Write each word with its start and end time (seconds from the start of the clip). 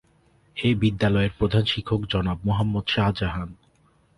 এ 0.57 0.69
বিদ্যালয়ের 0.75 1.33
প্রধান 1.37 1.63
শিক্ষক 1.65 2.01
জনাব 2.05 2.37
মোহাম্মদ 2.45 2.85
শাহজাহান। 2.87 3.49